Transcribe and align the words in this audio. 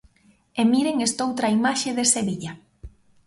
E 0.59 0.61
miren 0.71 0.97
estoutra 1.07 1.53
imaxe 1.59 1.89
de 1.97 2.05
Sevilla. 2.13 2.51